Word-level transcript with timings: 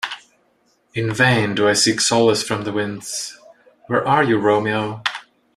In 0.95 1.13
vain 1.13 1.53
do 1.53 1.69
I 1.69 1.73
seek 1.73 1.99
solace 2.01 2.41
from 2.41 2.63
the 2.63 2.71
winds... 2.71 3.37
Where 3.85 4.03
are 4.07 4.23
you 4.23 4.39
Romeo?". 4.39 5.03